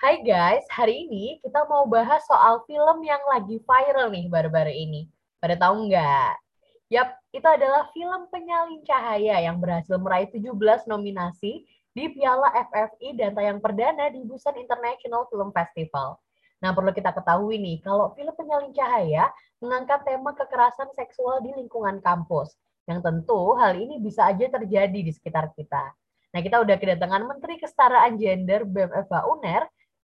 [0.00, 5.12] Hai guys, hari ini kita mau bahas soal film yang lagi viral nih baru-baru ini.
[5.36, 6.40] Pada tahu nggak?
[6.88, 10.56] Yap, itu adalah film Penyalin Cahaya yang berhasil meraih 17
[10.88, 16.16] nominasi di Piala FFI dan tayang perdana di Busan International Film Festival.
[16.64, 19.28] Nah, perlu kita ketahui nih, kalau film Penyalin Cahaya
[19.60, 22.56] mengangkat tema kekerasan seksual di lingkungan kampus,
[22.88, 25.92] yang tentu hal ini bisa aja terjadi di sekitar kita.
[26.32, 29.68] Nah, kita udah kedatangan Menteri Kesetaraan Gender Eva Uner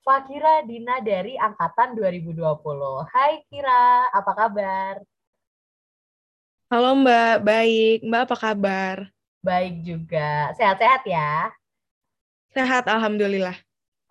[0.07, 2.39] Fakira Dina dari Angkatan 2020.
[3.11, 5.03] Hai Kira, apa kabar?
[6.71, 8.07] Halo Mbak, baik.
[8.07, 8.97] Mbak apa kabar?
[9.43, 10.55] Baik juga.
[10.55, 11.51] Sehat-sehat ya?
[12.55, 13.59] Sehat, Alhamdulillah.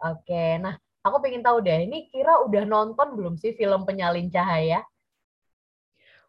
[0.04, 4.84] Oke, nah aku pengen tahu deh, ini Kira udah nonton belum sih film Penyalin Cahaya?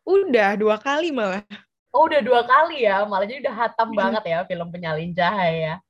[0.07, 1.43] Udah, dua kali malah.
[1.91, 3.04] Oh, udah dua kali ya?
[3.04, 5.84] Malah jadi udah hatam banget ya film Penyalin Cahaya.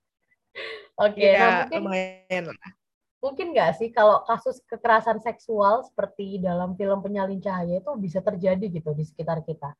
[0.97, 2.76] Oke, ya, nah mungkin lumayan lah
[3.17, 8.65] mungkin nggak sih kalau kasus kekerasan seksual seperti dalam film Penyalin Cahaya itu bisa terjadi
[8.69, 9.73] gitu di sekitar kita?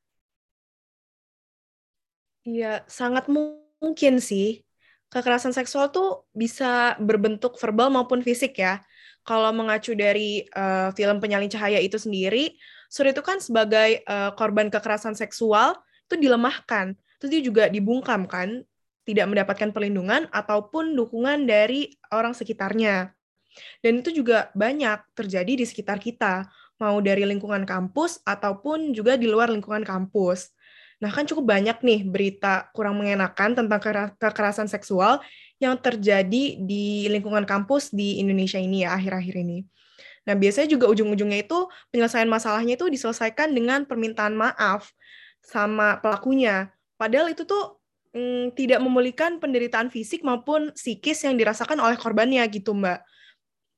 [2.47, 4.63] Iya, sangat mungkin sih.
[5.07, 8.83] Kekerasan seksual tuh bisa berbentuk verbal maupun fisik ya.
[9.27, 12.55] Kalau mengacu dari uh, film Penyalin Cahaya itu sendiri,
[12.87, 15.75] Suri itu kan sebagai uh, korban kekerasan seksual
[16.07, 16.95] itu dilemahkan.
[17.19, 18.63] Terus dia juga dibungkam kan,
[19.03, 23.16] tidak mendapatkan perlindungan ataupun dukungan dari orang sekitarnya.
[23.81, 29.25] Dan itu juga banyak terjadi di sekitar kita, mau dari lingkungan kampus ataupun juga di
[29.25, 30.53] luar lingkungan kampus.
[30.97, 33.79] Nah, kan cukup banyak nih berita kurang mengenakan tentang
[34.17, 35.21] kekerasan seksual
[35.61, 39.65] yang terjadi di lingkungan kampus di Indonesia ini ya akhir-akhir ini.
[40.25, 44.89] Nah, biasanya juga ujung-ujungnya itu penyelesaian masalahnya itu diselesaikan dengan permintaan maaf
[45.45, 46.73] sama pelakunya.
[46.97, 47.77] Padahal itu tuh
[48.17, 53.05] mm, tidak memulihkan penderitaan fisik maupun psikis yang dirasakan oleh korbannya gitu, Mbak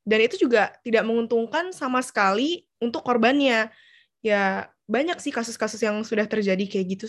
[0.08, 3.72] dan itu juga tidak menguntungkan sama sekali untuk korbannya.
[4.19, 7.07] Ya, banyak sih kasus-kasus yang sudah terjadi kayak gitu.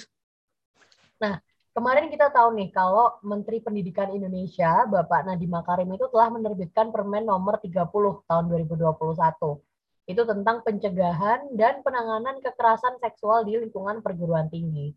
[1.18, 1.40] Nah,
[1.72, 7.26] kemarin kita tahu nih kalau Menteri Pendidikan Indonesia, Bapak Nadiem Makarim itu telah menerbitkan Permen
[7.26, 9.58] nomor 30 tahun 2021.
[10.10, 14.90] Itu tentang pencegahan dan penanganan kekerasan seksual di lingkungan perguruan tinggi.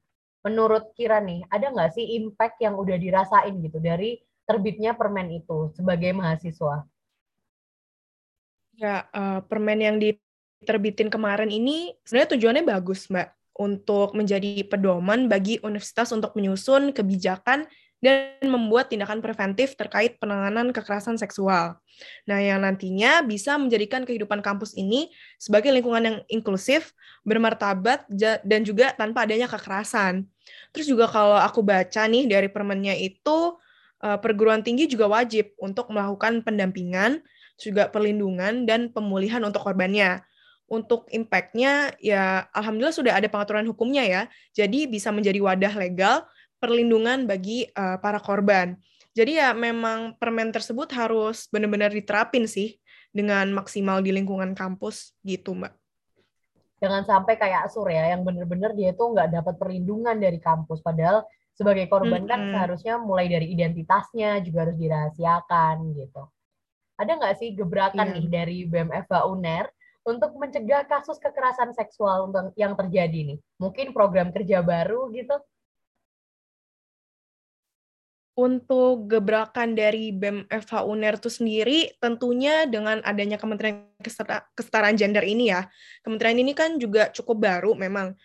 [0.43, 5.71] Menurut Kira nih, ada nggak sih impact yang udah dirasain gitu dari terbitnya permen itu
[5.71, 6.83] sebagai mahasiswa?
[8.73, 13.29] Ya, uh, permen yang diterbitin kemarin ini sebenarnya tujuannya bagus, Mbak,
[13.61, 17.69] untuk menjadi pedoman bagi universitas untuk menyusun kebijakan
[18.03, 21.79] dan membuat tindakan preventif terkait penanganan kekerasan seksual.
[22.27, 25.07] Nah, yang nantinya bisa menjadikan kehidupan kampus ini
[25.39, 26.91] sebagai lingkungan yang inklusif,
[27.23, 28.03] bermartabat,
[28.43, 30.27] dan juga tanpa adanya kekerasan.
[30.75, 33.55] Terus juga kalau aku baca nih dari permennya itu,
[34.03, 37.23] perguruan tinggi juga wajib untuk melakukan pendampingan
[37.55, 40.19] juga perlindungan dan pemulihan untuk korbannya.
[40.67, 44.21] Untuk impact-nya, ya alhamdulillah sudah ada pengaturan hukumnya ya,
[44.57, 46.25] jadi bisa menjadi wadah legal
[46.57, 48.79] perlindungan bagi uh, para korban.
[49.13, 52.81] Jadi ya memang permen tersebut harus benar-benar diterapin sih
[53.13, 55.73] dengan maksimal di lingkungan kampus gitu, Mbak.
[56.81, 60.81] Jangan sampai kayak Asur ya, yang benar-benar dia tuh nggak dapat perlindungan dari kampus.
[60.81, 61.21] Padahal
[61.53, 62.31] sebagai korban mm -hmm.
[62.31, 66.23] kan seharusnya mulai dari identitasnya juga harus dirahasiakan gitu
[66.97, 68.15] ada nggak sih gebrakan yeah.
[68.17, 69.65] nih dari BMFA UNER
[70.03, 72.27] untuk mencegah kasus kekerasan seksual
[72.59, 73.39] yang terjadi nih?
[73.59, 75.39] Mungkin program kerja baru gitu?
[78.33, 83.85] Untuk gebrakan dari BEM FH UNER itu sendiri, tentunya dengan adanya Kementerian
[84.57, 85.69] Kesetaraan Gender ini ya,
[86.01, 88.17] kementerian ini kan juga cukup baru memang,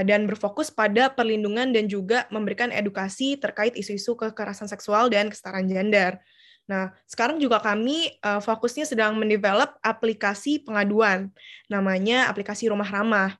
[0.00, 6.16] dan berfokus pada perlindungan dan juga memberikan edukasi terkait isu-isu kekerasan seksual dan kesetaraan gender.
[6.64, 11.28] Nah, sekarang juga kami uh, fokusnya sedang mendevelop aplikasi pengaduan,
[11.68, 13.30] namanya aplikasi Rumah Ramah.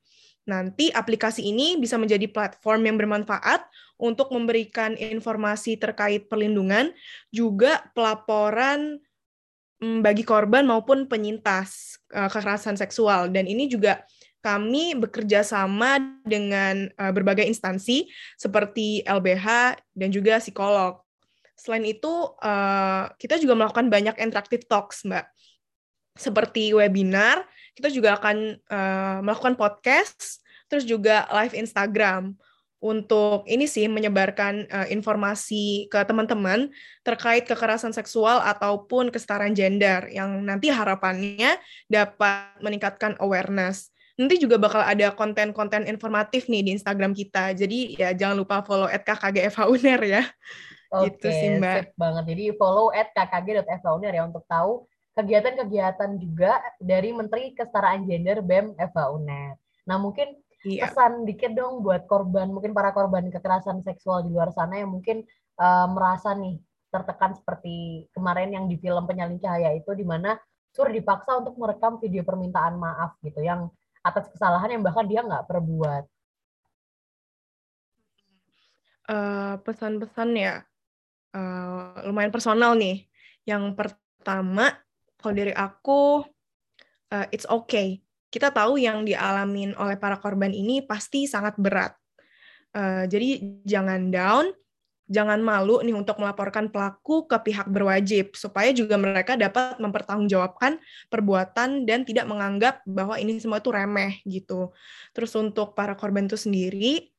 [0.43, 3.63] Nanti aplikasi ini bisa menjadi platform yang bermanfaat
[3.95, 6.91] untuk memberikan informasi terkait perlindungan,
[7.31, 8.99] juga pelaporan
[9.79, 13.31] um, bagi korban maupun penyintas uh, kekerasan seksual.
[13.31, 14.03] Dan ini juga
[14.43, 20.99] kami bekerja sama dengan uh, berbagai instansi seperti LBH dan juga psikolog.
[21.55, 22.11] Selain itu,
[22.43, 25.31] uh, kita juga melakukan banyak interactive talks, Mbak.
[26.19, 27.47] Seperti webinar,
[27.79, 32.35] kita juga akan uh, melakukan podcast, terus juga live Instagram
[32.83, 36.67] untuk ini sih menyebarkan uh, informasi ke teman-teman
[37.07, 43.92] terkait kekerasan seksual ataupun kesetaraan gender yang nanti harapannya dapat meningkatkan awareness.
[44.21, 47.57] Nanti juga bakal ada konten-konten informatif nih di Instagram kita.
[47.57, 50.23] Jadi ya jangan lupa follow @kkgfhuner ya.
[50.93, 51.97] Oke, gitu sih Mbak.
[51.97, 52.25] Banget.
[52.29, 54.85] Jadi follow at ya untuk tahu
[55.17, 59.57] kegiatan-kegiatan juga dari Menteri Kesetaraan Gender BEM Eva Uner.
[59.89, 60.89] Nah, mungkin iya.
[60.89, 65.25] pesan dikit dong buat korban, mungkin para korban kekerasan seksual di luar sana yang mungkin
[65.61, 66.61] uh, merasa nih
[66.93, 70.37] tertekan seperti kemarin yang di film Penyalin Cahaya itu di mana
[70.73, 73.69] Sur dipaksa untuk merekam video permintaan maaf gitu yang
[74.03, 76.05] atas kesalahan yang bahkan dia nggak perbuat.
[79.03, 80.63] Uh, pesan-pesan ya
[81.35, 83.07] uh, lumayan personal nih.
[83.43, 84.79] Yang pertama
[85.19, 86.23] kalau dari aku
[87.11, 88.03] uh, it's okay.
[88.33, 91.93] Kita tahu yang dialamin oleh para korban ini pasti sangat berat.
[92.73, 94.49] Uh, jadi jangan down,
[95.13, 100.81] jangan malu nih untuk melaporkan pelaku ke pihak berwajib supaya juga mereka dapat mempertanggungjawabkan
[101.13, 104.73] perbuatan dan tidak menganggap bahwa ini semua itu remeh gitu.
[105.13, 107.13] Terus untuk para korban itu sendiri,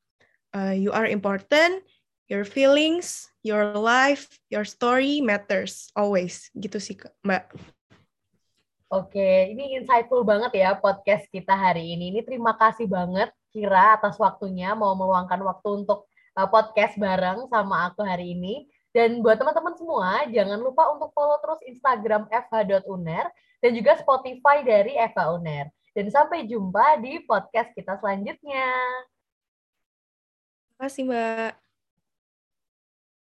[0.58, 1.86] uh, you are important,
[2.26, 7.54] your feelings, your life, your story matters always gitu sih Mbak.
[8.90, 12.14] Oke, ini insightful banget ya podcast kita hari ini.
[12.14, 18.02] Ini terima kasih banget Kira atas waktunya mau meluangkan waktu untuk podcast bareng sama aku
[18.02, 18.66] hari ini.
[18.94, 23.26] Dan buat teman-teman semua, jangan lupa untuk follow terus Instagram fh.uner
[23.58, 25.66] dan juga Spotify dari Eva Uner.
[25.98, 28.70] Dan sampai jumpa di podcast kita selanjutnya.
[30.70, 31.63] Terima kasih, Mbak.